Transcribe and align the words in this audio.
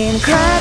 Incredibles, 0.00 0.56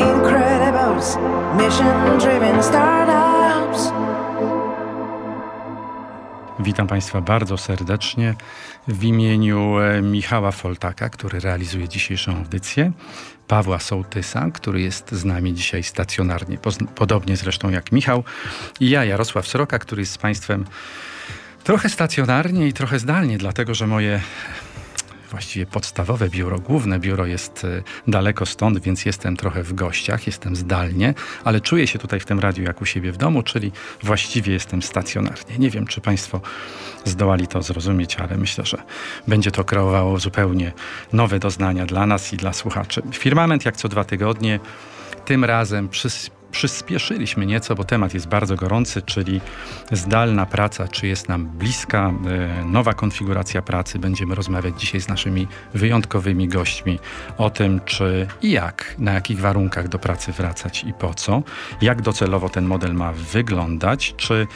Incredibles, 0.00 1.16
mission 1.56 2.18
driven 2.18 2.62
startups. 2.62 3.92
Witam 6.58 6.86
Państwa 6.86 7.20
bardzo 7.20 7.58
serdecznie 7.58 8.34
w 8.88 9.04
imieniu 9.04 9.78
e, 9.78 10.02
Michała 10.02 10.50
Foltaka, 10.52 11.08
który 11.08 11.40
realizuje 11.40 11.88
dzisiejszą 11.88 12.36
audycję, 12.36 12.92
Pawła 13.46 13.78
Sołtysa, 13.78 14.50
który 14.50 14.80
jest 14.80 15.12
z 15.12 15.24
nami 15.24 15.54
dzisiaj 15.54 15.82
stacjonarnie, 15.82 16.58
podobnie 16.94 17.36
zresztą 17.36 17.70
jak 17.70 17.92
Michał, 17.92 18.24
i 18.80 18.90
ja, 18.90 19.04
Jarosław 19.04 19.48
Sroka, 19.48 19.78
który 19.78 20.02
jest 20.02 20.12
z 20.12 20.18
Państwem 20.18 20.64
trochę 21.64 21.88
stacjonarnie 21.88 22.68
i 22.68 22.72
trochę 22.72 22.98
zdalnie, 22.98 23.38
dlatego 23.38 23.74
że 23.74 23.86
moje 23.86 24.20
właściwie 25.30 25.66
podstawowe 25.66 26.28
biuro, 26.28 26.58
główne 26.58 26.98
biuro 26.98 27.26
jest 27.26 27.64
e, 27.64 27.82
daleko 28.06 28.46
stąd, 28.46 28.78
więc 28.78 29.04
jestem 29.04 29.36
trochę 29.36 29.62
w 29.62 29.72
gościach, 29.72 30.26
jestem 30.26 30.56
zdalnie, 30.56 31.14
ale 31.44 31.60
czuję 31.60 31.86
się 31.86 31.98
tutaj 31.98 32.20
w 32.20 32.24
tym 32.24 32.40
radiu 32.40 32.64
jak 32.64 32.82
u 32.82 32.86
siebie 32.86 33.12
w 33.12 33.16
domu, 33.16 33.42
czyli 33.42 33.72
właściwie 34.02 34.52
jestem 34.52 34.82
stacjonarnie. 34.82 35.58
Nie 35.58 35.70
wiem, 35.70 35.86
czy 35.86 36.00
Państwo 36.00 36.40
zdołali 37.04 37.46
to 37.46 37.62
zrozumieć, 37.62 38.16
ale 38.16 38.36
myślę, 38.36 38.64
że 38.64 38.82
będzie 39.28 39.50
to 39.50 39.64
kreowało 39.64 40.18
zupełnie 40.18 40.72
nowe 41.12 41.38
doznania 41.38 41.86
dla 41.86 42.06
nas 42.06 42.32
i 42.32 42.36
dla 42.36 42.52
słuchaczy. 42.52 43.02
Firmament 43.12 43.64
jak 43.64 43.76
co 43.76 43.88
dwa 43.88 44.04
tygodnie, 44.04 44.60
tym 45.24 45.44
razem 45.44 45.88
przy 45.88 46.10
przyspieszyliśmy 46.50 47.46
nieco, 47.46 47.74
bo 47.74 47.84
temat 47.84 48.14
jest 48.14 48.28
bardzo 48.28 48.56
gorący, 48.56 49.02
czyli 49.02 49.40
zdalna 49.92 50.46
praca, 50.46 50.88
czy 50.88 51.06
jest 51.06 51.28
nam 51.28 51.46
bliska, 51.46 52.12
e, 52.60 52.64
nowa 52.64 52.94
konfiguracja 52.94 53.62
pracy. 53.62 53.98
Będziemy 53.98 54.34
rozmawiać 54.34 54.80
dzisiaj 54.80 55.00
z 55.00 55.08
naszymi 55.08 55.46
wyjątkowymi 55.74 56.48
gośćmi 56.48 56.98
o 57.38 57.50
tym, 57.50 57.80
czy 57.84 58.26
i 58.42 58.50
jak, 58.50 58.94
na 58.98 59.12
jakich 59.12 59.40
warunkach 59.40 59.88
do 59.88 59.98
pracy 59.98 60.32
wracać 60.32 60.84
i 60.84 60.92
po 60.92 61.14
co, 61.14 61.42
jak 61.80 62.02
docelowo 62.02 62.48
ten 62.48 62.64
model 62.64 62.94
ma 62.94 63.12
wyglądać, 63.12 64.14
czy 64.16 64.46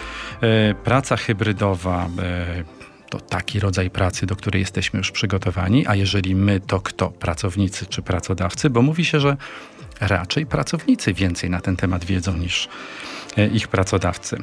e, 0.41 0.75
praca 0.75 1.17
hybrydowa 1.17 2.09
e, 2.23 2.83
to 3.13 3.21
taki 3.21 3.61
rodzaj 3.61 3.91
pracy, 3.91 4.27
do 4.27 4.37
której 4.37 4.61
jesteśmy 4.61 4.99
już 4.99 5.11
przygotowani, 5.11 5.87
a 5.87 5.95
jeżeli 5.95 6.35
my, 6.35 6.61
to 6.61 6.81
kto? 6.81 7.11
Pracownicy 7.11 7.87
czy 7.87 8.03
pracodawcy? 8.03 8.71
Bo 8.71 8.83
mówi 8.83 9.05
się, 9.05 9.21
że 9.21 9.37
raczej 10.01 10.47
pracownicy 10.47 11.15
więcej 11.15 11.51
na 11.51 11.61
ten 11.61 11.77
temat 11.77 12.05
wiedzą 12.05 12.37
niż 12.37 12.69
e, 13.37 13.47
ich 13.47 13.69
pracodawcy. 13.69 14.37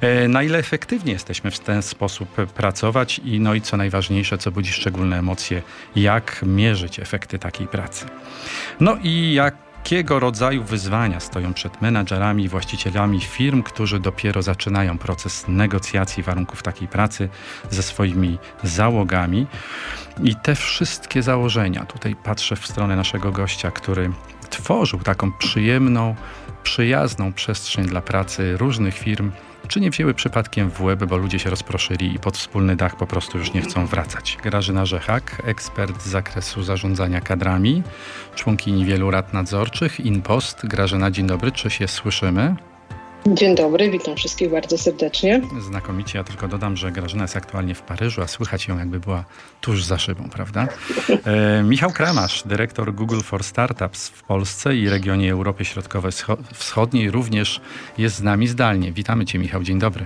E, 0.00 0.28
na 0.28 0.42
ile 0.42 0.58
efektywnie 0.58 1.12
jesteśmy 1.12 1.50
w 1.50 1.58
ten 1.58 1.82
sposób 1.82 2.28
pracować 2.34 3.20
i 3.24 3.40
no 3.40 3.54
i 3.54 3.60
co 3.60 3.76
najważniejsze, 3.76 4.38
co 4.38 4.50
budzi 4.50 4.72
szczególne 4.72 5.18
emocje, 5.18 5.62
jak 5.96 6.40
mierzyć 6.46 7.00
efekty 7.00 7.38
takiej 7.38 7.66
pracy. 7.66 8.06
No 8.80 8.96
i 9.02 9.32
jak 9.32 9.64
jakiego 9.84 10.20
rodzaju 10.20 10.64
wyzwania 10.64 11.20
stoją 11.20 11.54
przed 11.54 11.82
menadżerami 11.82 12.44
i 12.44 12.48
właścicielami 12.48 13.20
firm, 13.20 13.62
którzy 13.62 14.00
dopiero 14.00 14.42
zaczynają 14.42 14.98
proces 14.98 15.44
negocjacji 15.48 16.22
warunków 16.22 16.62
takiej 16.62 16.88
pracy 16.88 17.28
ze 17.70 17.82
swoimi 17.82 18.38
załogami. 18.62 19.46
I 20.22 20.36
te 20.36 20.54
wszystkie 20.54 21.22
założenia, 21.22 21.84
tutaj 21.84 22.16
patrzę 22.16 22.56
w 22.56 22.66
stronę 22.66 22.96
naszego 22.96 23.32
gościa, 23.32 23.70
który 23.70 24.10
tworzył 24.56 24.98
taką 24.98 25.32
przyjemną, 25.32 26.14
przyjazną 26.62 27.32
przestrzeń 27.32 27.86
dla 27.86 28.00
pracy 28.00 28.56
różnych 28.56 28.94
firm, 28.94 29.32
czy 29.68 29.80
nie 29.80 29.90
wzięły 29.90 30.14
przypadkiem 30.14 30.70
w 30.70 30.80
łeb, 30.80 31.04
bo 31.04 31.16
ludzie 31.16 31.38
się 31.38 31.50
rozproszyli 31.50 32.14
i 32.14 32.18
pod 32.18 32.36
wspólny 32.36 32.76
dach 32.76 32.96
po 32.96 33.06
prostu 33.06 33.38
już 33.38 33.52
nie 33.52 33.62
chcą 33.62 33.86
wracać. 33.86 34.38
Grażyna 34.42 34.86
Rzechak, 34.86 35.42
ekspert 35.44 36.02
z 36.02 36.06
zakresu 36.06 36.62
zarządzania 36.62 37.20
kadrami, 37.20 37.82
członkini 38.34 38.84
wielu 38.84 39.10
rad 39.10 39.32
nadzorczych, 39.32 40.00
InPost. 40.00 40.66
Grażyna, 40.66 41.10
dzień 41.10 41.26
dobry, 41.26 41.52
czy 41.52 41.70
się 41.70 41.88
słyszymy? 41.88 42.56
Dzień 43.26 43.54
dobry, 43.54 43.90
witam 43.90 44.16
wszystkich 44.16 44.50
bardzo 44.50 44.78
serdecznie. 44.78 45.40
Znakomicie, 45.60 46.18
ja 46.18 46.24
tylko 46.24 46.48
dodam, 46.48 46.76
że 46.76 46.92
Grażyna 46.92 47.22
jest 47.22 47.36
aktualnie 47.36 47.74
w 47.74 47.82
Paryżu, 47.82 48.22
a 48.22 48.26
słychać 48.26 48.68
ją 48.68 48.78
jakby 48.78 49.00
była 49.00 49.24
tuż 49.60 49.84
za 49.84 49.98
szybą, 49.98 50.28
prawda? 50.30 50.68
E, 51.24 51.62
Michał 51.62 51.92
Kramasz, 51.92 52.42
dyrektor 52.46 52.94
Google 52.94 53.20
for 53.20 53.44
Startups 53.44 54.08
w 54.08 54.22
Polsce 54.22 54.76
i 54.76 54.88
regionie 54.88 55.32
Europy 55.32 55.64
Środkowo-Wschodniej 55.64 57.10
również 57.10 57.60
jest 57.98 58.16
z 58.16 58.22
nami 58.22 58.46
zdalnie. 58.46 58.92
Witamy 58.92 59.26
Cię 59.26 59.38
Michał, 59.38 59.62
dzień 59.62 59.78
dobry. 59.78 60.04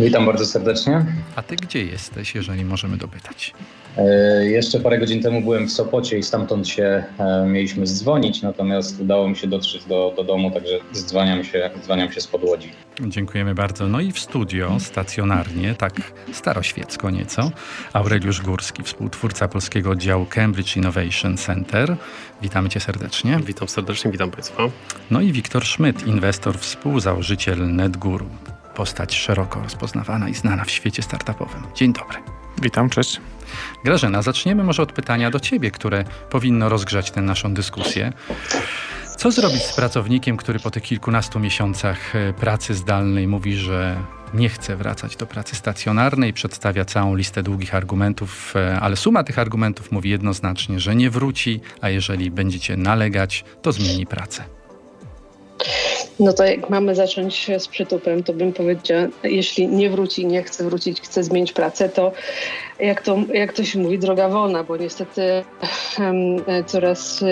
Witam 0.00 0.26
bardzo 0.26 0.46
serdecznie. 0.46 1.04
A 1.36 1.42
Ty 1.42 1.56
gdzie 1.56 1.84
jesteś, 1.84 2.34
jeżeli 2.34 2.64
możemy 2.64 2.96
dopytać? 2.96 3.54
E, 3.96 4.46
jeszcze 4.46 4.80
parę 4.80 4.98
godzin 4.98 5.22
temu 5.22 5.40
byłem 5.40 5.66
w 5.66 5.72
Sopocie 5.72 6.18
i 6.18 6.22
stamtąd 6.22 6.68
się 6.68 7.04
e, 7.18 7.46
mieliśmy 7.46 7.86
zdzwonić, 7.86 8.42
natomiast 8.42 9.00
udało 9.00 9.28
mi 9.28 9.36
się 9.36 9.46
dotrzeć 9.46 9.84
do, 9.84 10.12
do 10.16 10.24
domu, 10.24 10.50
także 10.50 10.78
zdzwaniam 10.92 11.44
się, 11.44 11.70
dzwaniam 11.84 12.12
się 12.12 12.20
z 12.20 12.26
podłodzi. 12.26 12.70
Dziękujemy 13.00 13.54
bardzo. 13.54 13.88
No 13.88 14.00
i 14.00 14.12
w 14.12 14.18
studio 14.18 14.76
stacjonarnie, 14.80 15.74
tak 15.74 16.12
staroświecko 16.32 17.10
nieco, 17.10 17.50
Aureliusz 17.92 18.42
Górski, 18.42 18.82
współtwórca 18.82 19.48
polskiego 19.48 19.90
oddziału 19.90 20.26
Cambridge 20.26 20.76
Innovation 20.76 21.36
Center. 21.36 21.96
Witamy 22.42 22.68
Cię 22.68 22.80
serdecznie. 22.80 23.40
Witam 23.46 23.68
serdecznie, 23.68 24.10
witam 24.10 24.30
Państwa. 24.30 24.62
No 25.10 25.20
i 25.20 25.32
Wiktor 25.32 25.64
Schmidt, 25.66 26.06
inwestor, 26.06 26.58
współzałożyciel 26.58 27.74
NetGuru. 27.74 28.26
Postać 28.76 29.14
szeroko 29.14 29.60
rozpoznawana 29.62 30.28
i 30.28 30.34
znana 30.34 30.64
w 30.64 30.70
świecie 30.70 31.02
startupowym. 31.02 31.62
Dzień 31.74 31.92
dobry. 31.92 32.18
Witam, 32.62 32.90
cześć. 32.90 33.20
Grażyna, 33.84 34.22
zaczniemy 34.22 34.64
może 34.64 34.82
od 34.82 34.92
pytania 34.92 35.30
do 35.30 35.40
Ciebie, 35.40 35.70
które 35.70 36.04
powinno 36.30 36.68
rozgrzać 36.68 37.10
tę 37.10 37.22
naszą 37.22 37.54
dyskusję. 37.54 38.12
Co 39.16 39.30
zrobić 39.30 39.62
z 39.62 39.76
pracownikiem, 39.76 40.36
który 40.36 40.58
po 40.58 40.70
tych 40.70 40.82
kilkunastu 40.82 41.40
miesiącach 41.40 42.16
e, 42.16 42.32
pracy 42.32 42.74
zdalnej 42.74 43.28
mówi, 43.28 43.56
że 43.56 43.96
nie 44.34 44.48
chce 44.48 44.76
wracać 44.76 45.16
do 45.16 45.26
pracy 45.26 45.56
stacjonarnej, 45.56 46.32
przedstawia 46.32 46.84
całą 46.84 47.14
listę 47.14 47.42
długich 47.42 47.74
argumentów, 47.74 48.54
e, 48.56 48.80
ale 48.80 48.96
suma 48.96 49.24
tych 49.24 49.38
argumentów 49.38 49.92
mówi 49.92 50.10
jednoznacznie, 50.10 50.80
że 50.80 50.96
nie 50.96 51.10
wróci, 51.10 51.60
a 51.80 51.88
jeżeli 51.88 52.30
będziecie 52.30 52.76
nalegać, 52.76 53.44
to 53.62 53.72
zmieni 53.72 54.06
pracę. 54.06 54.44
No 56.20 56.32
to 56.32 56.44
jak 56.44 56.70
mamy 56.70 56.94
zacząć 56.94 57.50
z 57.58 57.68
przytupem, 57.68 58.22
to 58.22 58.32
bym 58.32 58.52
powiedziała, 58.52 59.06
jeśli 59.22 59.68
nie 59.68 59.90
wróci, 59.90 60.26
nie 60.26 60.42
chce 60.42 60.64
wrócić, 60.64 61.00
chce 61.00 61.24
zmienić 61.24 61.52
pracę, 61.52 61.88
to 61.88 62.12
jak 62.80 63.02
to, 63.02 63.18
jak 63.34 63.52
to 63.52 63.64
się 63.64 63.78
mówi, 63.78 63.98
droga 63.98 64.28
wolna, 64.28 64.64
bo 64.64 64.76
niestety 64.76 65.44
um, 65.98 66.16
coraz 66.66 67.24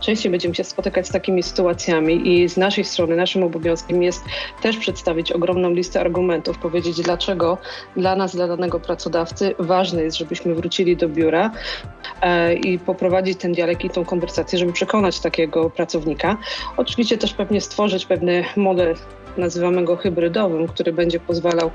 częściej 0.00 0.30
będziemy 0.30 0.54
się 0.54 0.64
spotykać 0.64 1.08
z 1.08 1.10
takimi 1.10 1.42
sytuacjami 1.42 2.28
i 2.28 2.48
z 2.48 2.56
naszej 2.56 2.84
strony 2.84 3.16
naszym 3.16 3.42
obowiązkiem 3.42 4.02
jest 4.02 4.24
też 4.62 4.76
przedstawić 4.76 5.32
ogromną 5.32 5.70
listę 5.70 6.00
argumentów, 6.00 6.58
powiedzieć 6.58 7.02
dlaczego 7.02 7.58
dla 7.96 8.16
nas, 8.16 8.36
dla 8.36 8.48
danego 8.48 8.80
pracodawcy 8.80 9.54
ważne 9.58 10.02
jest, 10.02 10.16
żebyśmy 10.16 10.54
wrócili 10.54 10.96
do 10.96 11.08
biura 11.08 11.50
e, 12.22 12.54
i 12.54 12.78
poprowadzić 12.78 13.38
ten 13.38 13.52
dialog 13.52 13.84
i 13.84 13.90
tą 13.90 14.04
konwersację, 14.04 14.58
żeby 14.58 14.72
przekonać 14.72 15.20
takiego 15.20 15.70
pracownika. 15.70 16.36
Oczywiście 16.76 17.18
też 17.18 17.34
pewnie 17.34 17.60
stworzyć 17.60 18.06
pewny 18.06 18.25
model 18.56 18.94
nazywamy 19.38 19.84
go 19.84 19.96
hybrydowym, 19.96 20.68
który 20.68 20.92
będzie 20.92 21.20
pozwalał 21.20 21.70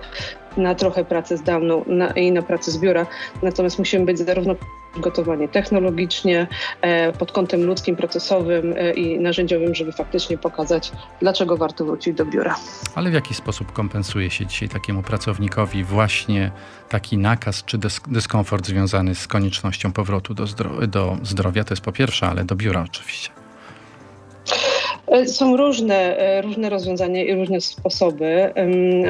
na 0.58 0.76
trochę 0.76 1.06
pracę 1.06 1.38
zdalną 1.38 1.84
na, 1.88 2.12
i 2.12 2.32
na 2.32 2.42
pracę 2.42 2.72
z 2.72 2.78
biura. 2.78 3.06
Natomiast 3.42 3.80
musimy 3.80 4.06
być 4.06 4.20
zarówno 4.20 4.56
przygotowani 4.92 5.50
technologicznie, 5.50 6.48
e, 6.82 7.14
pod 7.14 7.32
kątem 7.32 7.64
ludzkim, 7.64 7.96
procesowym 7.96 8.74
e, 8.78 8.94
i 8.94 9.20
narzędziowym, 9.20 9.76
żeby 9.76 9.92
faktycznie 9.92 10.38
pokazać, 10.38 10.92
dlaczego 11.20 11.58
warto 11.58 11.86
wrócić 11.86 12.16
do 12.16 12.26
biura. 12.26 12.56
Ale 12.96 13.10
w 13.10 13.14
jaki 13.14 13.34
sposób 13.34 13.72
kompensuje 13.72 14.30
się 14.30 14.46
dzisiaj 14.46 14.70
takiemu 14.70 15.04
pracownikowi 15.04 15.84
właśnie 15.84 16.52
taki 16.90 17.18
nakaz 17.18 17.64
czy 17.66 17.78
dyskomfort 18.08 18.68
związany 18.68 19.16
z 19.16 19.28
koniecznością 19.28 19.92
powrotu 19.92 20.34
do, 20.34 20.48
zdro 20.48 20.88
do 20.88 21.18
zdrowia? 21.24 21.64
To 21.64 21.74
jest 21.74 21.84
po 21.84 21.92
pierwsze, 21.92 22.28
ale 22.28 22.44
do 22.44 22.56
biura 22.56 22.86
oczywiście. 22.90 23.41
E, 25.12 25.26
są 25.26 25.58
różne, 25.58 26.18
e, 26.18 26.42
różne 26.42 26.70
rozwiązania 26.70 27.24
i 27.24 27.36
różne 27.36 27.62
sposoby. 27.62 28.54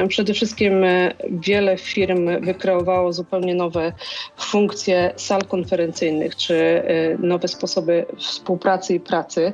Przede 0.08 0.34
wszystkim 0.34 0.84
e, 0.84 1.14
wiele 1.30 1.76
firm 1.76 2.40
wykreowało 2.40 3.12
zupełnie 3.12 3.54
nowe 3.54 3.92
funkcje 4.38 5.12
sal 5.16 5.42
konferencyjnych, 5.42 6.36
czy 6.36 6.82
nowe 7.18 7.48
sposoby 7.48 8.06
współpracy 8.18 8.94
i 8.94 9.00
pracy, 9.00 9.52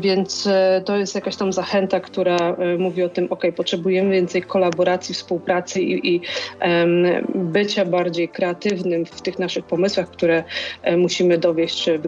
więc 0.00 0.48
to 0.84 0.96
jest 0.96 1.14
jakaś 1.14 1.36
tam 1.36 1.52
zachęta, 1.52 2.00
która 2.00 2.56
mówi 2.78 3.02
o 3.02 3.08
tym, 3.08 3.26
ok, 3.30 3.42
potrzebujemy 3.56 4.10
więcej 4.10 4.42
kolaboracji, 4.42 5.14
współpracy 5.14 5.82
i, 5.82 6.14
i 6.14 6.20
bycia 7.34 7.84
bardziej 7.84 8.28
kreatywnym 8.28 9.06
w 9.06 9.22
tych 9.22 9.38
naszych 9.38 9.64
pomysłach, 9.64 10.10
które 10.10 10.44
musimy 10.96 11.38
dowieść, 11.38 11.84
czy 11.84 12.00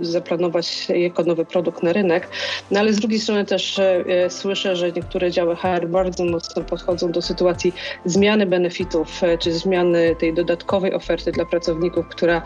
zaplanować 0.00 0.88
jako 0.88 1.22
nowy 1.22 1.44
produkt 1.44 1.82
na 1.82 1.92
rynek. 1.92 2.28
No 2.70 2.87
ale 2.88 2.94
z 2.94 3.00
drugiej 3.00 3.20
strony 3.20 3.44
też 3.44 3.80
słyszę, 4.28 4.76
że 4.76 4.92
niektóre 4.92 5.30
działy 5.30 5.56
HR 5.56 5.88
bardzo 5.88 6.24
mocno 6.24 6.62
podchodzą 6.62 7.12
do 7.12 7.22
sytuacji 7.22 7.74
zmiany 8.04 8.46
benefitów, 8.46 9.20
czy 9.38 9.52
zmiany 9.52 10.16
tej 10.16 10.34
dodatkowej 10.34 10.94
oferty 10.94 11.32
dla 11.32 11.44
pracowników, 11.44 12.08
która 12.08 12.42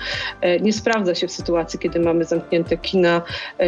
nie 0.61 0.73
sprawdza 0.73 1.15
się 1.15 1.29
w 1.29 1.33
sytuacji, 1.33 1.79
kiedy 1.79 2.01
mamy 2.01 2.25
zamknięte 2.25 2.77
kina 2.77 3.23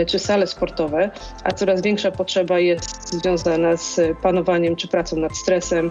czy 0.06 0.18
sale 0.18 0.46
sportowe, 0.46 1.10
a 1.44 1.52
coraz 1.52 1.82
większa 1.82 2.10
potrzeba 2.10 2.58
jest 2.58 3.14
związana 3.14 3.76
z 3.76 4.00
panowaniem 4.22 4.76
czy 4.76 4.88
pracą 4.88 5.16
nad 5.16 5.36
stresem 5.36 5.90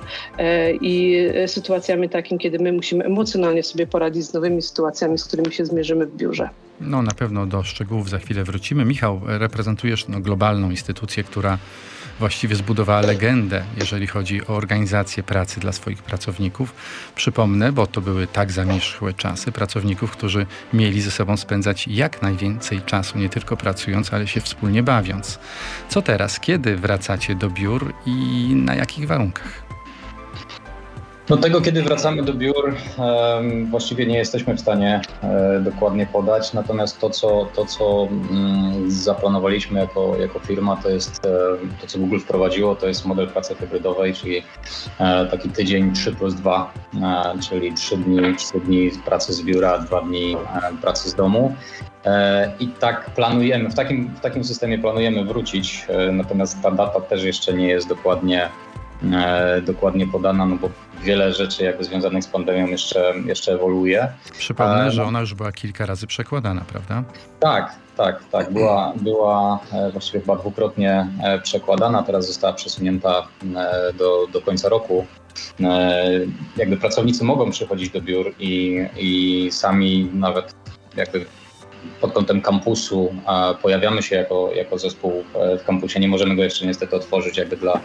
i 0.82 1.28
sytuacjami 1.48 2.10
takimi, 2.10 2.40
kiedy 2.40 2.60
my 2.60 2.72
musimy 2.72 3.06
emocjonalnie 3.06 3.64
sobie 3.64 3.88
poradzić 3.88 4.26
z 4.26 4.34
nowymi 4.34 4.62
sytuacjami, 4.62 5.18
z 5.18 5.26
którymi 5.26 5.54
się 5.54 5.66
zmierzymy 5.66 6.06
w 6.06 6.16
biurze. 6.16 6.50
No 6.82 7.02
na 7.02 7.12
pewno 7.12 7.46
do 7.46 7.64
szczegółów 7.64 8.10
za 8.10 8.20
chwilę 8.20 8.44
wrócimy. 8.44 8.86
Michał, 8.86 9.22
reprezentujesz 9.26 10.08
no, 10.08 10.20
globalną 10.20 10.70
instytucję, 10.70 11.24
która 11.24 11.58
właściwie 12.20 12.56
zbudowała 12.56 13.02
legendę, 13.02 13.64
jeżeli 13.78 14.08
chodzi 14.08 14.48
o 14.48 14.56
organizację 14.56 15.24
pracy 15.24 15.60
dla 15.60 15.72
swoich 15.72 16.04
pracowników. 16.04 16.74
Przypomnę, 17.16 17.72
bo 17.72 17.88
to 17.88 18.02
były 18.02 18.28
tak 18.28 18.52
zamierzchłe 18.52 19.14
czasy 19.14 19.52
pracowników, 19.52 20.12
którzy 20.12 20.46
mieli 20.74 21.02
ze 21.02 21.12
sobą 21.12 21.38
spędzać 21.38 21.88
jak 21.88 22.22
najwięcej 22.22 22.82
czasu, 22.82 23.18
nie 23.18 23.30
tylko 23.30 23.58
pracując, 23.58 24.14
ale 24.14 24.28
się 24.28 24.42
wspólnie 24.42 24.84
bawiąc. 24.84 25.40
Co 25.90 26.02
teraz? 26.02 26.40
Kiedy 26.40 26.76
wracacie 26.78 27.36
do 27.36 27.50
biur 27.50 27.94
i 28.06 28.12
na 28.56 28.76
jakich 28.76 29.08
warunkach? 29.08 29.73
No 31.34 31.38
tego, 31.38 31.62
kiedy 31.62 31.82
wracamy 31.82 32.24
do 32.24 32.34
biur, 32.34 32.76
właściwie 33.70 34.06
nie 34.06 34.18
jesteśmy 34.18 34.56
w 34.56 34.60
stanie 34.60 35.02
e, 35.24 35.60
dokładnie 35.60 36.06
podać, 36.06 36.54
natomiast 36.54 37.00
to, 37.00 37.10
co, 37.10 37.48
to, 37.56 37.66
co 37.66 38.08
mm, 38.32 38.92
zaplanowaliśmy 38.92 39.80
jako, 39.80 40.18
jako 40.18 40.40
firma, 40.40 40.76
to 40.76 40.90
jest 40.90 41.26
e, 41.26 41.30
to, 41.82 41.88
co 41.88 42.00
Google 42.00 42.20
wprowadziło, 42.20 42.76
to 42.76 42.88
jest 42.88 43.06
model 43.06 43.28
pracy 43.28 43.56
hybrydowej, 43.56 44.14
czyli 44.14 44.44
e, 45.00 45.26
taki 45.26 45.50
tydzień 45.50 45.94
3 45.94 46.12
plus 46.12 46.34
2, 46.34 46.74
czyli 47.50 47.74
3 47.74 47.98
dni, 47.98 48.36
3 48.36 48.60
dni 48.60 48.92
pracy 49.06 49.34
z 49.34 49.44
biura, 49.44 49.78
2 49.78 50.02
dni 50.02 50.38
pracy 50.82 51.10
z 51.10 51.16
domu. 51.16 51.56
I 52.60 52.68
tak 52.68 53.10
planujemy, 53.16 53.70
w 53.70 53.76
takim, 53.76 54.08
w 54.16 54.20
takim 54.20 54.44
systemie 54.44 54.80
planujemy 54.80 55.26
wrócić, 55.26 55.88
natomiast 56.12 56.62
ta 56.62 56.72
data 56.72 57.02
też 57.02 57.24
jeszcze 57.24 57.54
nie 57.54 57.68
jest 57.68 57.88
dokładnie 57.88 58.50
dokładnie 59.66 60.08
podana, 60.08 60.46
no 60.46 60.56
bo 60.56 60.70
wiele 61.04 61.34
rzeczy 61.34 61.64
jakby 61.64 61.84
związanych 61.84 62.24
z 62.24 62.28
pandemią 62.28 62.68
jeszcze, 62.68 63.14
jeszcze 63.26 63.54
ewoluuje. 63.54 64.08
Przypomnę, 64.38 64.92
że 64.92 65.04
ona 65.04 65.20
już 65.20 65.34
była 65.34 65.52
kilka 65.52 65.86
razy 65.86 66.08
przekładana, 66.08 66.62
prawda? 66.68 67.04
Tak, 67.40 67.76
tak, 67.98 68.24
tak. 68.32 68.54
Była, 68.54 68.94
była 68.96 69.60
e, 69.74 69.92
właściwie 69.92 70.20
chyba 70.20 70.36
dwukrotnie 70.36 71.08
e, 71.24 71.40
przekładana, 71.40 72.04
teraz 72.04 72.28
została 72.28 72.54
przesunięta 72.54 73.28
e, 73.56 73.94
do, 73.94 74.28
do 74.34 74.42
końca 74.42 74.70
roku. 74.70 75.06
Jakby 76.58 76.78
pracownicy 76.78 77.24
mogą 77.24 77.52
przychodzić 77.52 77.90
do 77.90 78.02
biur 78.02 78.34
i, 78.40 78.86
i 78.98 79.52
sami 79.52 80.10
nawet 80.14 80.56
jakby 80.96 81.26
pod 82.02 82.14
kątem 82.14 82.42
kampusu 82.42 83.14
pojawiamy 83.62 84.02
się 84.02 84.16
jako, 84.16 84.52
jako 84.56 84.78
zespół 84.78 85.24
w 85.60 85.66
kampusie. 85.66 86.00
Nie 86.00 86.08
możemy 86.08 86.36
go 86.36 86.44
jeszcze 86.44 86.66
niestety 86.66 86.96
otworzyć 86.96 87.38
jakby 87.38 87.58
dla, 87.58 87.80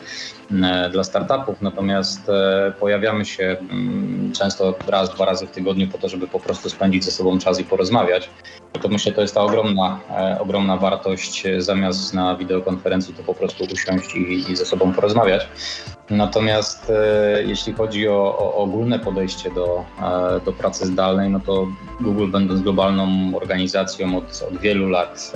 dla 0.92 1.04
startupów, 1.04 1.62
natomiast 1.62 2.28
e, 2.28 2.72
pojawiamy 2.80 3.24
się 3.24 3.56
mm, 3.70 4.32
często 4.32 4.74
raz, 4.86 5.14
dwa 5.14 5.24
razy 5.24 5.46
w 5.46 5.50
tygodniu 5.50 5.88
po 5.88 5.98
to, 5.98 6.08
żeby 6.08 6.28
po 6.28 6.40
prostu 6.40 6.70
spędzić 6.70 7.04
ze 7.04 7.10
sobą 7.10 7.38
czas 7.38 7.60
i 7.60 7.64
porozmawiać. 7.64 8.30
To 8.82 8.88
myślę, 8.88 9.12
to 9.12 9.20
jest 9.20 9.34
ta 9.34 9.40
ogromna, 9.40 10.00
e, 10.10 10.40
ogromna 10.40 10.76
wartość. 10.76 11.44
Zamiast 11.58 12.14
na 12.14 12.36
wideokonferencji 12.36 13.14
to 13.14 13.22
po 13.22 13.34
prostu 13.34 13.64
usiąść 13.72 14.14
i, 14.14 14.52
i 14.52 14.56
ze 14.56 14.66
sobą 14.66 14.92
porozmawiać. 14.92 15.48
Natomiast 16.10 16.90
e, 16.90 17.42
jeśli 17.42 17.72
chodzi 17.72 18.08
o, 18.08 18.38
o, 18.38 18.54
ogólne 18.54 18.98
podejście 18.98 19.50
do, 19.50 19.84
e, 20.02 20.40
do 20.44 20.52
pracy 20.52 20.86
zdalnej, 20.86 21.30
no 21.30 21.40
to 21.40 21.66
Google 22.00 22.26
będąc 22.28 22.62
globalną 22.62 23.08
organizacją 23.36 23.88
od, 24.17 24.43
od 24.49 24.61
wielu 24.61 24.88
lat 24.88 25.32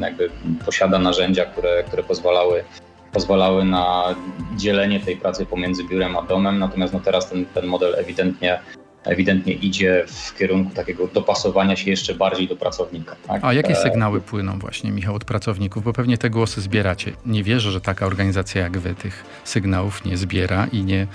jakby 0.00 0.30
posiada 0.64 0.98
narzędzia, 0.98 1.44
które, 1.44 1.84
które 1.84 2.02
pozwalały 2.02 2.64
pozwalały 3.12 3.64
na 3.64 4.14
dzielenie 4.56 5.00
tej 5.00 5.16
pracy 5.16 5.46
pomiędzy 5.46 5.84
biurem 5.84 6.16
a 6.16 6.22
domem, 6.22 6.58
natomiast 6.58 6.92
no 6.92 7.00
teraz 7.00 7.30
ten, 7.30 7.46
ten 7.46 7.66
model 7.66 7.94
ewidentnie 7.98 8.60
ewidentnie 9.04 9.52
idzie 9.52 10.04
w 10.06 10.38
kierunku 10.38 10.74
takiego 10.74 11.06
dopasowania 11.06 11.76
się 11.76 11.90
jeszcze 11.90 12.14
bardziej 12.14 12.48
do 12.48 12.56
pracownika. 12.56 13.16
Tak? 13.26 13.40
A 13.44 13.52
jakie 13.52 13.70
e, 13.70 13.82
sygnały 13.82 14.20
płyną 14.20 14.58
właśnie, 14.58 14.90
Michał, 14.90 15.14
od 15.14 15.24
pracowników? 15.24 15.84
Bo 15.84 15.92
pewnie 15.92 16.18
te 16.18 16.30
głosy 16.30 16.60
zbieracie. 16.60 17.12
Nie 17.26 17.44
wierzę, 17.44 17.70
że 17.70 17.80
taka 17.80 18.06
organizacja 18.06 18.62
jak 18.62 18.78
wy 18.78 18.94
tych 18.94 19.24
sygnałów 19.44 20.04
nie 20.04 20.16
zbiera 20.16 20.66
i 20.72 20.84
nie 20.84 21.06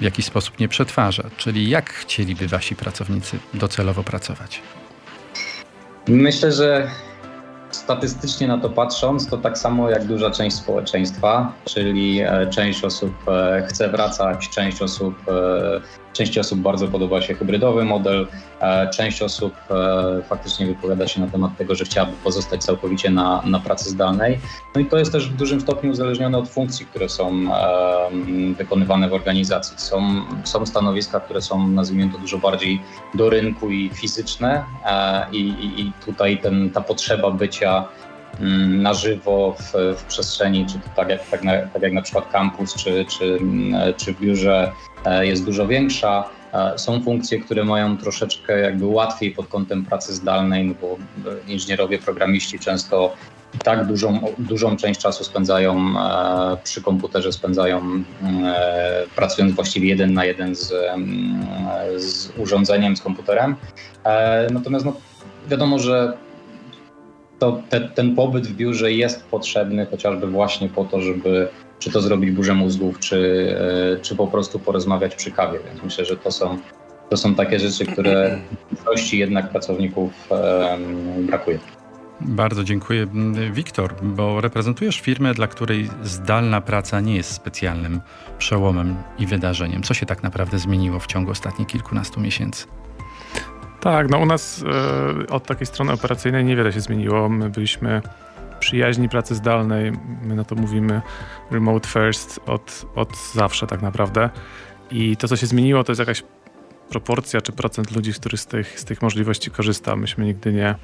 w 0.00 0.02
jakiś 0.02 0.24
sposób 0.24 0.58
nie 0.58 0.68
przetwarza. 0.68 1.22
Czyli 1.36 1.70
jak 1.70 1.92
chcieliby 1.92 2.48
wasi 2.48 2.76
pracownicy 2.76 3.38
docelowo 3.54 4.02
pracować? 4.02 4.60
Myślę, 6.08 6.52
że 6.52 6.90
statystycznie 7.74 8.48
na 8.48 8.58
to 8.58 8.70
patrząc, 8.70 9.26
to 9.26 9.38
tak 9.38 9.58
samo 9.58 9.90
jak 9.90 10.04
duża 10.04 10.30
część 10.30 10.56
społeczeństwa, 10.56 11.52
czyli 11.64 12.20
e, 12.20 12.46
część 12.50 12.84
osób 12.84 13.12
e, 13.28 13.66
chce 13.68 13.88
wracać, 13.88 14.48
część 14.48 14.82
osób 14.82 15.14
Części 16.14 16.40
osób 16.40 16.58
bardzo 16.60 16.88
podoba 16.88 17.22
się 17.22 17.34
hybrydowy 17.34 17.84
model, 17.84 18.26
e, 18.60 18.90
część 18.90 19.22
osób 19.22 19.54
e, 19.70 20.22
faktycznie 20.22 20.66
wypowiada 20.66 21.08
się 21.08 21.20
na 21.20 21.26
temat 21.26 21.56
tego, 21.56 21.74
że 21.74 21.84
chciałaby 21.84 22.12
pozostać 22.24 22.64
całkowicie 22.64 23.10
na, 23.10 23.42
na 23.46 23.60
pracy 23.60 23.90
zdalnej. 23.90 24.38
No 24.74 24.80
i 24.80 24.86
to 24.86 24.98
jest 24.98 25.12
też 25.12 25.28
w 25.28 25.36
dużym 25.36 25.60
stopniu 25.60 25.90
uzależnione 25.90 26.38
od 26.38 26.48
funkcji, 26.48 26.86
które 26.86 27.08
są 27.08 27.54
e, 27.54 28.54
wykonywane 28.58 29.08
w 29.08 29.12
organizacji. 29.12 29.78
Są, 29.78 30.22
są 30.44 30.66
stanowiska, 30.66 31.20
które 31.20 31.42
są, 31.42 31.68
nazwijmy 31.68 32.12
to, 32.12 32.18
dużo 32.18 32.38
bardziej 32.38 32.82
do 33.14 33.30
rynku 33.30 33.70
i 33.70 33.90
fizyczne 33.94 34.64
i, 35.32 35.38
i, 35.38 35.80
i 35.80 35.92
tutaj 36.06 36.38
ten, 36.38 36.70
ta 36.70 36.80
potrzeba 36.80 37.30
bycia 37.30 37.63
mm, 38.40 38.82
na 38.82 38.94
żywo 38.94 39.56
w, 39.58 39.72
w 39.98 40.04
przestrzeni, 40.04 40.66
czy 40.66 40.80
tak 40.96 41.08
jak, 41.08 41.28
tak, 41.30 41.44
na, 41.44 41.52
tak 41.52 41.82
jak 41.82 41.92
na 41.92 42.02
przykład 42.02 42.30
kampus, 42.32 42.74
czy, 42.74 43.04
czy, 43.04 43.38
czy 43.96 44.14
w 44.14 44.20
biurze 44.20 44.72
E, 45.04 45.26
jest 45.26 45.44
dużo 45.44 45.66
większa. 45.66 46.24
E, 46.52 46.78
są 46.78 47.02
funkcje, 47.02 47.40
które 47.40 47.64
mają 47.64 47.96
troszeczkę 47.96 48.60
jakby 48.60 48.86
łatwiej 48.86 49.30
pod 49.30 49.48
kątem 49.48 49.84
pracy 49.84 50.14
zdalnej, 50.14 50.64
no 50.64 50.74
bo 50.80 50.96
e, 51.30 51.52
inżynierowie, 51.52 51.98
programiści 51.98 52.58
często 52.58 53.14
tak 53.64 53.86
dużą, 53.86 54.20
dużą 54.38 54.76
część 54.76 55.00
czasu 55.00 55.24
spędzają 55.24 55.94
przy 56.64 56.82
komputerze, 56.82 57.32
spędzają 57.32 58.04
pracując 59.16 59.54
właściwie 59.54 59.88
jeden 59.88 60.14
na 60.14 60.24
jeden 60.24 60.54
z, 60.54 60.72
z 61.96 62.32
urządzeniem, 62.38 62.96
z 62.96 63.02
komputerem. 63.02 63.56
Natomiast 64.50 64.84
no, 64.84 64.92
wiadomo, 65.48 65.78
że 65.78 66.16
to, 67.38 67.62
te, 67.70 67.80
ten 67.80 68.14
pobyt 68.14 68.46
w 68.46 68.56
biurze 68.56 68.92
jest 68.92 69.24
potrzebny 69.24 69.86
chociażby 69.86 70.26
właśnie 70.26 70.68
po 70.68 70.84
to, 70.84 71.00
żeby 71.00 71.48
czy 71.78 71.90
to 71.90 72.00
zrobić 72.00 72.30
burzę 72.30 72.54
mózgów, 72.54 72.98
czy, 72.98 73.50
e, 73.96 74.00
czy 74.00 74.16
po 74.16 74.26
prostu 74.26 74.58
porozmawiać 74.58 75.14
przy 75.14 75.30
kawie. 75.30 75.58
Więc 75.66 75.82
myślę, 75.82 76.04
że 76.04 76.16
to 76.16 76.30
są, 76.30 76.58
to 77.10 77.16
są 77.16 77.34
takie 77.34 77.58
rzeczy, 77.58 77.86
które 77.86 78.38
większości 78.72 79.18
jednak 79.18 79.50
pracowników 79.50 80.12
um, 80.30 81.26
brakuje. 81.26 81.58
Bardzo 82.20 82.64
dziękuję. 82.64 83.06
Wiktor, 83.52 83.94
bo 84.02 84.40
reprezentujesz 84.40 85.00
firmę, 85.00 85.34
dla 85.34 85.46
której 85.46 85.88
zdalna 86.02 86.60
praca 86.60 87.00
nie 87.00 87.16
jest 87.16 87.30
specjalnym 87.30 88.00
przełomem 88.38 88.96
i 89.18 89.26
wydarzeniem. 89.26 89.82
Co 89.82 89.94
się 89.94 90.06
tak 90.06 90.22
naprawdę 90.22 90.58
zmieniło 90.58 90.98
w 90.98 91.06
ciągu 91.06 91.30
ostatnich 91.30 91.68
kilkunastu 91.68 92.20
miesięcy? 92.20 92.66
Tak, 93.84 94.10
no 94.10 94.18
u 94.18 94.26
nas 94.26 94.64
y, 95.22 95.26
od 95.30 95.46
takiej 95.46 95.66
strony 95.66 95.92
operacyjnej 95.92 96.44
niewiele 96.44 96.72
się 96.72 96.80
zmieniło. 96.80 97.28
My 97.28 97.50
byliśmy 97.50 98.02
przyjaźni 98.60 99.08
pracy 99.08 99.34
zdalnej, 99.34 99.92
my 100.22 100.34
na 100.34 100.44
to 100.44 100.54
mówimy 100.54 101.02
remote 101.50 101.88
first 101.88 102.40
od, 102.46 102.86
od 102.94 103.16
zawsze 103.34 103.66
tak 103.66 103.82
naprawdę. 103.82 104.30
I 104.90 105.16
to, 105.16 105.28
co 105.28 105.36
się 105.36 105.46
zmieniło, 105.46 105.84
to 105.84 105.92
jest 105.92 105.98
jakaś 105.98 106.22
proporcja 106.90 107.40
czy 107.40 107.52
procent 107.52 107.96
ludzi, 107.96 108.12
który 108.12 108.36
z 108.36 108.46
tych, 108.46 108.80
z 108.80 108.84
tych 108.84 109.02
możliwości 109.02 109.50
korzysta. 109.50 109.96
Myśmy 109.96 110.24
nigdy 110.24 110.52
nie, 110.52 110.74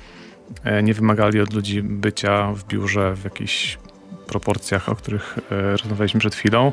e, 0.65 0.83
nie 0.83 0.95
wymagali 0.95 1.41
od 1.41 1.55
ludzi 1.55 1.83
bycia 1.83 2.53
w 2.53 2.65
biurze 2.65 3.15
w 3.17 3.25
jakichś 3.25 3.79
proporcjach, 4.27 4.89
o 4.89 4.95
których 4.95 5.39
e, 5.51 5.77
rozmawialiśmy 5.77 6.21
przed 6.21 6.35
chwilą. 6.35 6.73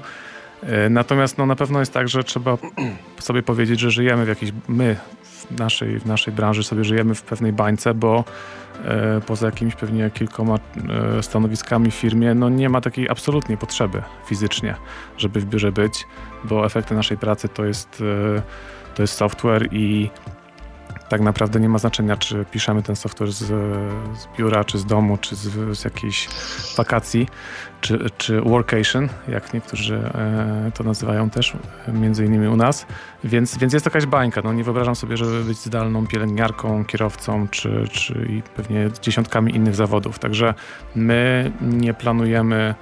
E, 0.63 0.89
natomiast 0.89 1.37
no, 1.37 1.45
na 1.45 1.55
pewno 1.55 1.79
jest 1.79 1.93
tak, 1.93 2.07
że 2.07 2.23
trzeba 2.23 2.57
sobie 3.19 3.43
powiedzieć, 3.43 3.79
że 3.79 3.91
żyjemy 3.91 4.25
w 4.25 4.27
jakiejś, 4.27 4.51
my 4.67 4.95
w 5.23 5.59
naszej, 5.59 5.99
w 5.99 6.05
naszej 6.05 6.33
branży 6.33 6.63
sobie 6.63 6.83
żyjemy 6.83 7.15
w 7.15 7.21
pewnej 7.21 7.53
bańce, 7.53 7.93
bo 7.93 8.23
E, 8.85 9.21
poza 9.21 9.45
jakimiś 9.45 9.75
pewnie 9.75 10.09
kilkoma 10.09 10.55
e, 10.55 11.23
stanowiskami 11.23 11.91
w 11.91 11.95
firmie, 11.95 12.33
no 12.33 12.49
nie 12.49 12.69
ma 12.69 12.81
takiej 12.81 13.09
absolutnie 13.09 13.57
potrzeby 13.57 14.03
fizycznie, 14.25 14.75
żeby 15.17 15.39
w 15.39 15.45
biurze 15.45 15.71
być, 15.71 16.05
bo 16.43 16.65
efekty 16.65 16.95
naszej 16.95 17.17
pracy 17.17 17.49
to 17.49 17.65
jest, 17.65 18.03
e, 18.37 18.41
to 18.95 19.03
jest 19.03 19.13
software 19.13 19.67
i 19.71 20.09
tak 21.09 21.21
naprawdę 21.21 21.59
nie 21.59 21.69
ma 21.69 21.77
znaczenia, 21.77 22.17
czy 22.17 22.45
piszemy 22.51 22.83
ten 22.83 22.95
software 22.95 23.31
z, 23.31 23.45
z 24.19 24.27
biura, 24.37 24.63
czy 24.63 24.77
z 24.77 24.85
domu, 24.85 25.17
czy 25.17 25.35
z, 25.35 25.77
z 25.77 25.83
jakiejś 25.83 26.27
wakacji, 26.77 27.27
czy, 27.81 28.09
czy 28.17 28.41
workation, 28.41 29.09
jak 29.27 29.53
niektórzy 29.53 29.95
e, 29.95 30.71
to 30.73 30.83
nazywają 30.83 31.29
też, 31.29 31.53
między 31.87 32.25
innymi 32.25 32.47
u 32.47 32.55
nas. 32.55 32.85
Więc, 33.23 33.57
więc 33.57 33.73
jest 33.73 33.83
to 33.83 33.89
jakaś 33.89 34.05
bańka. 34.05 34.41
No, 34.43 34.53
nie 34.53 34.63
wyobrażam 34.63 34.95
sobie, 34.95 35.17
żeby 35.17 35.43
być 35.43 35.57
zdalną 35.57 36.07
pielęgniarką, 36.07 36.85
kierowcą, 36.85 37.47
czy, 37.47 37.85
czy 37.91 38.27
i 38.29 38.41
pewnie 38.55 38.89
dziesiątkami 39.01 39.55
innych 39.55 39.75
zawodów. 39.75 40.19
Także 40.19 40.53
my 40.95 41.51
nie 41.61 41.93
planujemy 41.93 42.75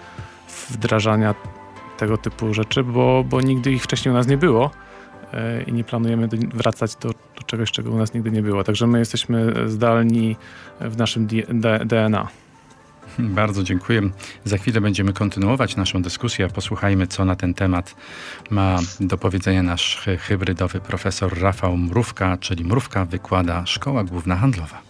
wdrażania 0.70 1.36
tego 1.98 2.18
typu 2.18 2.54
rzeczy, 2.54 2.84
bo, 2.84 3.24
bo 3.30 3.42
nigdy 3.42 3.72
ich 3.72 3.84
wcześniej 3.84 4.12
u 4.12 4.18
nas 4.18 4.28
nie 4.28 4.38
było 4.38 4.72
e, 5.34 5.64
i 5.64 5.74
nie 5.74 5.84
planujemy 5.84 6.28
wracać 6.54 6.96
do, 6.96 7.10
czegoś, 7.46 7.72
czego 7.72 7.92
u 7.92 7.98
nas 7.98 8.14
nigdy 8.14 8.32
nie 8.32 8.42
było. 8.42 8.64
Także 8.64 8.88
my 8.88 9.00
jesteśmy 9.00 9.54
zdalni 9.66 10.36
w 10.82 10.98
naszym 10.98 11.28
DNA. 11.86 12.28
Bardzo 13.20 13.64
dziękuję. 13.64 14.02
Za 14.46 14.58
chwilę 14.58 14.82
będziemy 14.82 15.14
kontynuować 15.14 15.76
naszą 15.76 16.02
dyskusję. 16.02 16.48
Posłuchajmy, 16.48 17.08
co 17.08 17.26
na 17.26 17.36
ten 17.36 17.54
temat 17.54 17.96
ma 18.50 18.80
do 19.00 19.18
powiedzenia 19.18 19.64
nasz 19.64 20.06
hybrydowy 20.20 20.80
profesor 20.80 21.40
Rafał 21.40 21.78
Mrówka, 21.78 22.38
czyli 22.38 22.64
Mrówka 22.66 23.06
wykłada 23.06 23.66
Szkoła 23.66 24.04
Główna 24.04 24.36
Handlowa. 24.36 24.82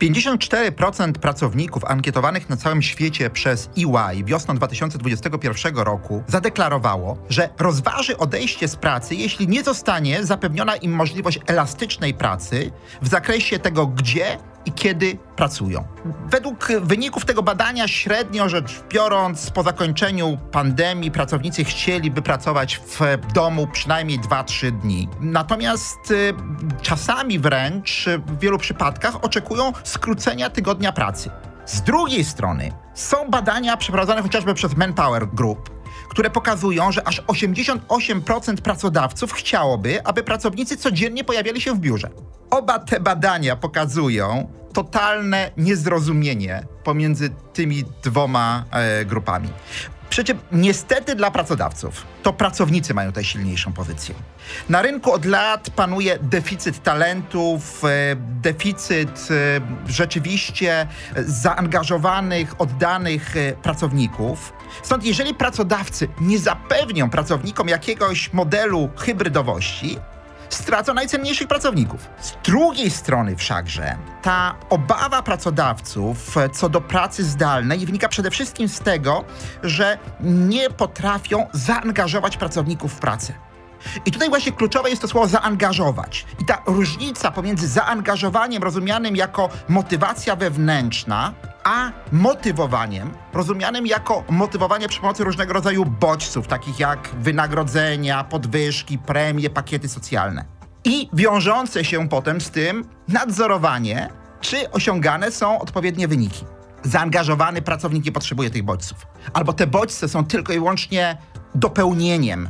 54% 0.00 1.12
pracowników 1.12 1.84
ankietowanych 1.84 2.48
na 2.48 2.56
całym 2.56 2.82
świecie 2.82 3.30
przez 3.30 3.70
EY 3.78 4.24
wiosną 4.24 4.54
2021 4.54 5.76
roku 5.76 6.22
zadeklarowało, 6.26 7.18
że 7.28 7.48
rozważy 7.58 8.18
odejście 8.18 8.68
z 8.68 8.76
pracy, 8.76 9.14
jeśli 9.14 9.48
nie 9.48 9.62
zostanie 9.62 10.24
zapewniona 10.24 10.76
im 10.76 10.92
możliwość 10.92 11.38
elastycznej 11.46 12.14
pracy 12.14 12.70
w 13.02 13.08
zakresie 13.08 13.58
tego, 13.58 13.86
gdzie 13.86 14.38
i 14.68 14.72
kiedy 14.72 15.18
pracują. 15.36 15.84
Według 16.30 16.68
wyników 16.80 17.24
tego 17.24 17.42
badania, 17.42 17.88
średnio 17.88 18.48
rzecz 18.48 18.82
biorąc, 18.88 19.50
po 19.50 19.62
zakończeniu 19.62 20.38
pandemii 20.52 21.10
pracownicy 21.10 21.64
chcieliby 21.64 22.22
pracować 22.22 22.76
w 22.76 23.00
domu 23.32 23.66
przynajmniej 23.66 24.20
2-3 24.20 24.70
dni. 24.70 25.08
Natomiast 25.20 26.10
y, 26.10 26.34
czasami 26.82 27.38
wręcz 27.38 28.06
w 28.26 28.38
wielu 28.38 28.58
przypadkach 28.58 29.24
oczekują 29.24 29.72
skrócenia 29.84 30.50
tygodnia 30.50 30.92
pracy. 30.92 31.30
Z 31.66 31.82
drugiej 31.82 32.24
strony 32.24 32.72
są 32.94 33.30
badania 33.30 33.76
przeprowadzone 33.76 34.22
chociażby 34.22 34.54
przez 34.54 34.76
Manpower 34.76 35.28
Group, 35.28 35.70
które 36.08 36.30
pokazują, 36.30 36.92
że 36.92 37.08
aż 37.08 37.22
88% 37.22 38.56
pracodawców 38.56 39.32
chciałoby, 39.32 40.06
aby 40.06 40.22
pracownicy 40.22 40.76
codziennie 40.76 41.24
pojawiali 41.24 41.60
się 41.60 41.74
w 41.74 41.78
biurze. 41.78 42.10
Oba 42.50 42.78
te 42.78 43.00
badania 43.00 43.56
pokazują 43.56 44.48
totalne 44.72 45.50
niezrozumienie 45.56 46.62
pomiędzy 46.84 47.30
tymi 47.52 47.84
dwoma 48.02 48.64
e, 48.70 49.04
grupami. 49.04 49.48
Przecież 50.10 50.36
niestety 50.52 51.14
dla 51.14 51.30
pracodawców 51.30 52.06
to 52.22 52.32
pracownicy 52.32 52.94
mają 52.94 53.12
tę 53.12 53.24
silniejszą 53.24 53.72
pozycję. 53.72 54.14
Na 54.68 54.82
rynku 54.82 55.12
od 55.12 55.24
lat 55.24 55.70
panuje 55.70 56.18
deficyt 56.22 56.82
talentów, 56.82 57.84
e, 57.84 57.88
deficyt 58.16 59.28
e, 59.30 59.60
rzeczywiście 59.90 60.86
zaangażowanych, 61.16 62.60
oddanych 62.60 63.36
e, 63.36 63.52
pracowników. 63.52 64.52
Stąd 64.82 65.04
jeżeli 65.04 65.34
pracodawcy 65.34 66.08
nie 66.20 66.38
zapewnią 66.38 67.10
pracownikom 67.10 67.68
jakiegoś 67.68 68.32
modelu 68.32 68.88
hybrydowości, 68.96 69.98
stracą 70.54 70.94
najcenniejszych 70.94 71.48
pracowników. 71.48 72.08
Z 72.20 72.32
drugiej 72.44 72.90
strony 72.90 73.36
wszakże 73.36 73.96
ta 74.22 74.54
obawa 74.70 75.22
pracodawców 75.22 76.36
co 76.52 76.68
do 76.68 76.80
pracy 76.80 77.24
zdalnej 77.24 77.86
wynika 77.86 78.08
przede 78.08 78.30
wszystkim 78.30 78.68
z 78.68 78.80
tego, 78.80 79.24
że 79.62 79.98
nie 80.20 80.70
potrafią 80.70 81.46
zaangażować 81.52 82.36
pracowników 82.36 82.92
w 82.92 82.98
pracę. 82.98 83.47
I 84.06 84.10
tutaj 84.10 84.28
właśnie 84.28 84.52
kluczowe 84.52 84.90
jest 84.90 85.02
to 85.02 85.08
słowo 85.08 85.26
zaangażować. 85.26 86.26
I 86.40 86.44
ta 86.44 86.62
różnica 86.66 87.30
pomiędzy 87.30 87.68
zaangażowaniem 87.68 88.62
rozumianym 88.62 89.16
jako 89.16 89.48
motywacja 89.68 90.36
wewnętrzna, 90.36 91.32
a 91.64 91.90
motywowaniem 92.12 93.10
rozumianym 93.32 93.86
jako 93.86 94.24
motywowanie 94.28 94.88
przy 94.88 95.00
pomocy 95.00 95.24
różnego 95.24 95.52
rodzaju 95.52 95.84
bodźców, 95.84 96.46
takich 96.46 96.80
jak 96.80 97.08
wynagrodzenia, 97.20 98.24
podwyżki, 98.24 98.98
premie, 98.98 99.50
pakiety 99.50 99.88
socjalne. 99.88 100.44
I 100.84 101.08
wiążące 101.12 101.84
się 101.84 102.08
potem 102.08 102.40
z 102.40 102.50
tym 102.50 102.84
nadzorowanie, 103.08 104.08
czy 104.40 104.70
osiągane 104.70 105.30
są 105.30 105.58
odpowiednie 105.58 106.08
wyniki. 106.08 106.44
Zaangażowany 106.82 107.62
pracownik 107.62 108.04
nie 108.04 108.12
potrzebuje 108.12 108.50
tych 108.50 108.62
bodźców. 108.62 109.06
Albo 109.32 109.52
te 109.52 109.66
bodźce 109.66 110.08
są 110.08 110.24
tylko 110.24 110.52
i 110.52 110.56
wyłącznie 110.56 111.16
dopełnieniem 111.54 112.48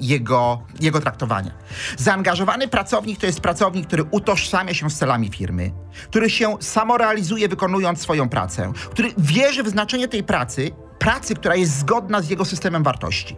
jego, 0.00 0.62
jego 0.80 1.00
traktowania. 1.00 1.50
Zaangażowany 1.96 2.68
pracownik 2.68 3.20
to 3.20 3.26
jest 3.26 3.40
pracownik, 3.40 3.86
który 3.86 4.04
utożsamia 4.10 4.74
się 4.74 4.90
z 4.90 4.98
celami 4.98 5.30
firmy, 5.30 5.72
który 6.04 6.30
się 6.30 6.56
samorealizuje 6.60 7.48
wykonując 7.48 8.00
swoją 8.00 8.28
pracę, 8.28 8.72
który 8.90 9.12
wierzy 9.18 9.62
w 9.62 9.68
znaczenie 9.68 10.08
tej 10.08 10.22
pracy, 10.22 10.70
pracy, 10.98 11.34
która 11.34 11.56
jest 11.56 11.78
zgodna 11.78 12.22
z 12.22 12.28
jego 12.30 12.44
systemem 12.44 12.82
wartości. 12.82 13.36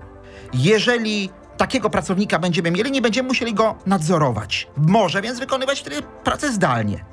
Jeżeli 0.54 1.30
takiego 1.56 1.90
pracownika 1.90 2.38
będziemy 2.38 2.70
mieli, 2.70 2.90
nie 2.90 3.02
będziemy 3.02 3.28
musieli 3.28 3.54
go 3.54 3.76
nadzorować. 3.86 4.68
Może 4.76 5.22
więc 5.22 5.38
wykonywać 5.38 5.80
wtedy 5.80 6.02
pracę 6.24 6.52
zdalnie. 6.52 7.04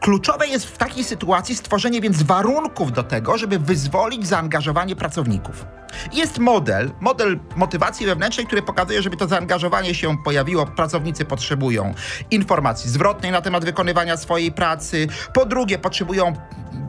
Kluczowe 0.00 0.46
jest 0.46 0.66
w 0.66 0.78
takiej 0.78 1.04
sytuacji 1.04 1.56
stworzenie 1.56 2.00
więc 2.00 2.22
warunków 2.22 2.92
do 2.92 3.02
tego, 3.02 3.38
żeby 3.38 3.58
wyzwolić 3.58 4.26
zaangażowanie 4.26 4.96
pracowników. 4.96 5.64
Jest 6.12 6.38
model, 6.38 6.90
model 7.00 7.40
motywacji 7.56 8.06
wewnętrznej, 8.06 8.46
który 8.46 8.62
pokazuje, 8.62 9.02
żeby 9.02 9.16
to 9.16 9.28
zaangażowanie 9.28 9.94
się 9.94 10.16
pojawiło. 10.24 10.66
Pracownicy 10.66 11.24
potrzebują 11.24 11.94
informacji 12.30 12.90
zwrotnej 12.90 13.32
na 13.32 13.40
temat 13.40 13.64
wykonywania 13.64 14.16
swojej 14.16 14.52
pracy. 14.52 15.06
Po 15.34 15.46
drugie, 15.46 15.78
potrzebują 15.78 16.32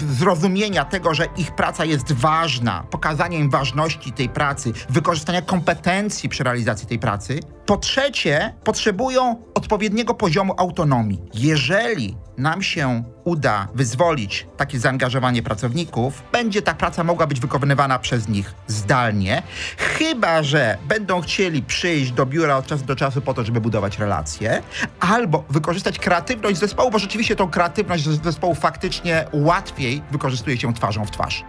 zrozumienia 0.09 0.85
tego, 0.85 1.13
że 1.13 1.27
ich 1.37 1.55
praca 1.55 1.85
jest 1.85 2.13
ważna, 2.13 2.83
pokazania 2.89 3.39
im 3.39 3.49
ważności 3.49 4.11
tej 4.11 4.29
pracy, 4.29 4.73
wykorzystania 4.89 5.41
kompetencji 5.41 6.29
przy 6.29 6.43
realizacji 6.43 6.87
tej 6.87 6.99
pracy. 6.99 7.39
Po 7.65 7.77
trzecie, 7.77 8.53
potrzebują 8.63 9.35
odpowiedniego 9.53 10.13
poziomu 10.13 10.53
autonomii. 10.57 11.21
Jeżeli 11.33 12.17
nam 12.37 12.61
się 12.61 13.03
uda 13.23 13.67
wyzwolić 13.75 14.47
takie 14.57 14.79
zaangażowanie 14.79 15.43
pracowników, 15.43 16.23
będzie 16.31 16.61
ta 16.61 16.73
praca 16.73 17.03
mogła 17.03 17.27
być 17.27 17.39
wykonywana 17.39 17.99
przez 17.99 18.27
nich 18.27 18.53
zdalnie, 18.67 19.43
chyba 19.77 20.43
że 20.43 20.77
będą 20.87 21.21
chcieli 21.21 21.63
przyjść 21.63 22.11
do 22.11 22.25
biura 22.25 22.57
od 22.57 22.67
czasu 22.67 22.85
do 22.85 22.95
czasu 22.95 23.21
po 23.21 23.33
to, 23.33 23.43
żeby 23.43 23.61
budować 23.61 23.99
relacje, 23.99 24.61
albo 24.99 25.43
wykorzystać 25.49 25.99
kreatywność 25.99 26.59
zespołu, 26.59 26.91
bo 26.91 26.99
rzeczywiście 26.99 27.35
tą 27.35 27.49
kreatywność 27.49 28.03
zespołu 28.03 28.55
faktycznie 28.55 29.25
łatwiej 29.33 30.01
wykorzystuje 30.11 30.57
się 30.57 30.73
twarzą 30.73 31.05
w 31.05 31.11
twarz. 31.11 31.43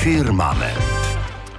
Firmament. 0.00 0.95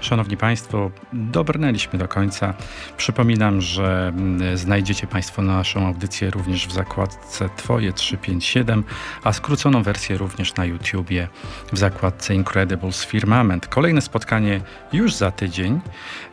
Szanowni 0.08 0.38
Państwo, 0.38 0.92
dobrnęliśmy 1.14 2.00
do 2.00 2.08
końca. 2.08 2.54
Przypominam, 2.98 3.62
że 3.62 4.08
mm, 4.08 4.58
znajdziecie 4.58 5.08
Państwo 5.08 5.42
naszą 5.42 5.88
audycję 5.88 6.30
również 6.30 6.68
w 6.68 6.72
zakładce 6.72 7.50
Twoje 7.58 7.94
357, 7.94 8.84
a 9.24 9.34
skróconą 9.34 9.84
wersję 9.84 10.18
również 10.18 10.56
na 10.56 10.66
YouTubie 10.66 11.28
w 11.74 11.78
zakładce 11.78 12.36
Incredibles 12.36 13.06
Firmament. 13.06 13.68
Kolejne 13.68 14.02
spotkanie 14.02 14.62
już 14.94 15.14
za 15.14 15.32
tydzień 15.32 15.80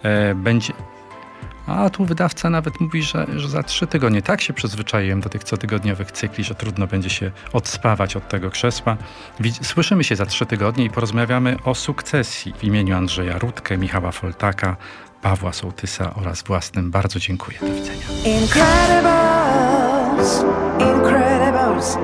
e, 0.03 0.35
będzie 0.35 0.73
a 1.67 1.91
tu 1.91 2.05
wydawca 2.05 2.51
nawet 2.51 2.81
mówi, 2.81 3.03
że, 3.03 3.27
że 3.37 3.49
za 3.49 3.63
trzy 3.63 3.87
tygodnie. 3.87 4.23
Tak 4.23 4.41
się 4.41 4.53
przyzwyczaiłem 4.53 5.21
do 5.21 5.29
tych 5.29 5.45
cotygodniowych 5.45 6.13
cykli, 6.13 6.45
że 6.45 6.55
trudno 6.55 6.87
będzie 6.87 7.11
się 7.11 7.31
odspawać 7.53 8.17
od 8.17 8.29
tego 8.29 8.51
krzesła. 8.51 8.97
Słyszymy 9.63 10.05
się 10.05 10.17
za 10.17 10.27
trzy 10.27 10.47
tygodnie 10.47 10.85
i 10.85 10.91
porozmawiamy 10.91 11.57
o 11.65 11.75
sukcesji 11.75 12.53
w 12.59 12.65
imieniu 12.65 12.97
Andrzeja 12.97 13.39
Rutkę, 13.39 13.79
Michała 13.79 14.13
Foltaka, 14.13 14.77
Pawła 15.23 15.53
Sołtysa 15.53 16.15
oraz 16.15 16.43
własnym. 16.43 16.91
Bardzo 16.91 17.19
dziękuję. 17.19 17.59
Do 17.61 17.67
widzenia. 17.67 18.07
Incredibles, 18.25 20.45
Incredibles. 20.81 21.99